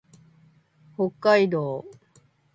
[0.95, 2.01] 北海道岩内町